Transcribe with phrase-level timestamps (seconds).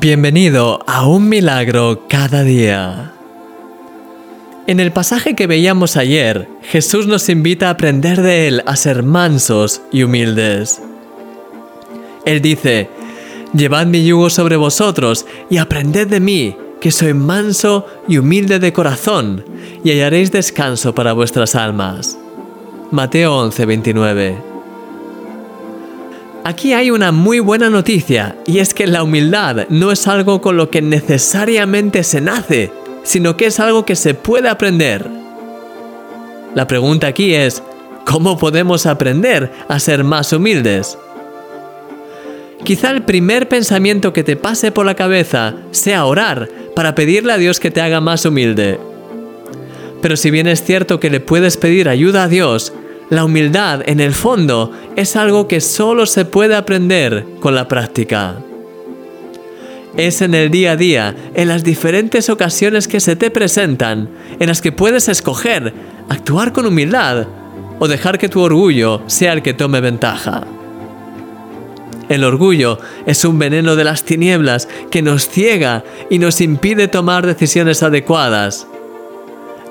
[0.00, 3.12] Bienvenido a un milagro cada día.
[4.66, 9.02] En el pasaje que veíamos ayer, Jesús nos invita a aprender de Él a ser
[9.02, 10.80] mansos y humildes.
[12.24, 12.88] Él dice,
[13.52, 18.72] Llevad mi yugo sobre vosotros y aprended de mí, que soy manso y humilde de
[18.72, 19.44] corazón,
[19.84, 22.16] y hallaréis descanso para vuestras almas.
[22.90, 24.51] Mateo 11:29
[26.44, 30.56] Aquí hay una muy buena noticia, y es que la humildad no es algo con
[30.56, 32.72] lo que necesariamente se nace,
[33.04, 35.06] sino que es algo que se puede aprender.
[36.56, 37.62] La pregunta aquí es,
[38.04, 40.98] ¿cómo podemos aprender a ser más humildes?
[42.64, 47.38] Quizá el primer pensamiento que te pase por la cabeza sea orar para pedirle a
[47.38, 48.80] Dios que te haga más humilde.
[50.00, 52.72] Pero si bien es cierto que le puedes pedir ayuda a Dios,
[53.12, 58.36] la humildad, en el fondo, es algo que solo se puede aprender con la práctica.
[59.98, 64.08] Es en el día a día, en las diferentes ocasiones que se te presentan,
[64.40, 65.74] en las que puedes escoger
[66.08, 67.26] actuar con humildad
[67.78, 70.44] o dejar que tu orgullo sea el que tome ventaja.
[72.08, 77.26] El orgullo es un veneno de las tinieblas que nos ciega y nos impide tomar
[77.26, 78.66] decisiones adecuadas.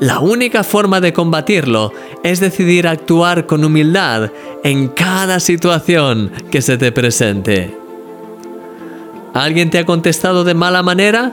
[0.00, 1.92] La única forma de combatirlo
[2.24, 4.30] es decidir actuar con humildad
[4.64, 7.76] en cada situación que se te presente.
[9.34, 11.32] ¿Alguien te ha contestado de mala manera?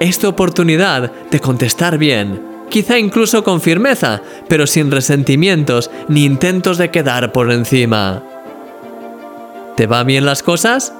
[0.00, 6.78] Es tu oportunidad de contestar bien, quizá incluso con firmeza, pero sin resentimientos ni intentos
[6.78, 8.22] de quedar por encima.
[9.76, 10.94] ¿Te va bien las cosas?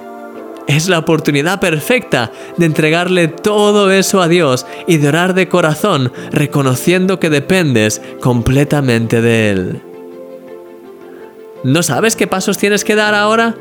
[0.66, 6.12] Es la oportunidad perfecta de entregarle todo eso a Dios y de orar de corazón
[6.32, 9.82] reconociendo que dependes completamente de Él.
[11.62, 13.54] ¿No sabes qué pasos tienes que dar ahora?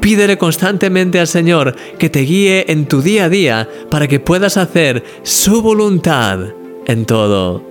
[0.00, 4.56] Pídele constantemente al Señor que te guíe en tu día a día para que puedas
[4.56, 6.40] hacer su voluntad
[6.86, 7.62] en todo.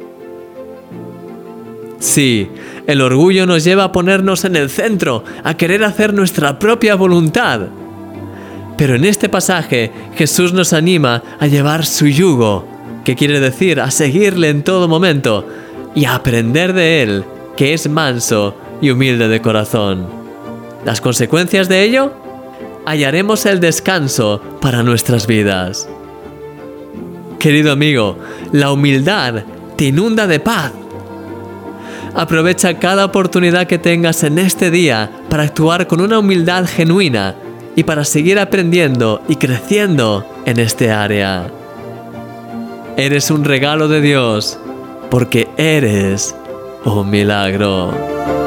[2.00, 2.50] Sí,
[2.88, 7.68] el orgullo nos lleva a ponernos en el centro, a querer hacer nuestra propia voluntad.
[8.80, 12.66] Pero en este pasaje Jesús nos anima a llevar su yugo,
[13.04, 15.46] que quiere decir a seguirle en todo momento
[15.94, 17.26] y a aprender de él,
[17.58, 20.08] que es manso y humilde de corazón.
[20.86, 22.14] ¿Las consecuencias de ello?
[22.86, 25.90] Hallaremos el descanso para nuestras vidas.
[27.38, 28.18] Querido amigo,
[28.54, 29.44] la humildad
[29.76, 30.72] te inunda de paz.
[32.16, 37.36] Aprovecha cada oportunidad que tengas en este día para actuar con una humildad genuina
[37.76, 41.48] y para seguir aprendiendo y creciendo en este área.
[42.98, 44.60] Eres un regalo de Dios
[45.10, 46.36] porque eres
[46.86, 48.39] un milagro.